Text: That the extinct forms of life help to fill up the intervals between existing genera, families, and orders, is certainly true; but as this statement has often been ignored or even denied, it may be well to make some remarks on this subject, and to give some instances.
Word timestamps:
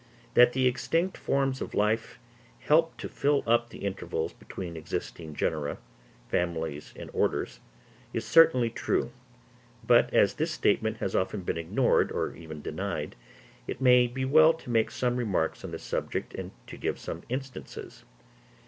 That 0.33 0.53
the 0.53 0.65
extinct 0.65 1.15
forms 1.15 1.61
of 1.61 1.75
life 1.75 2.17
help 2.61 2.97
to 2.97 3.07
fill 3.07 3.43
up 3.45 3.69
the 3.69 3.85
intervals 3.85 4.33
between 4.33 4.75
existing 4.75 5.35
genera, 5.35 5.77
families, 6.27 6.91
and 6.95 7.11
orders, 7.13 7.59
is 8.11 8.25
certainly 8.25 8.71
true; 8.71 9.11
but 9.85 10.11
as 10.11 10.33
this 10.33 10.49
statement 10.49 10.97
has 10.97 11.15
often 11.15 11.41
been 11.41 11.59
ignored 11.59 12.11
or 12.11 12.35
even 12.35 12.63
denied, 12.63 13.15
it 13.67 13.79
may 13.79 14.07
be 14.07 14.25
well 14.25 14.53
to 14.55 14.71
make 14.71 14.89
some 14.89 15.17
remarks 15.17 15.63
on 15.63 15.69
this 15.69 15.83
subject, 15.83 16.33
and 16.33 16.49
to 16.65 16.77
give 16.77 16.97
some 16.97 17.21
instances. 17.29 18.03